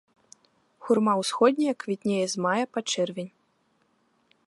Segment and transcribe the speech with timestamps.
[0.85, 3.33] Хурма ўсходняя квітнее з мая па чэрвень.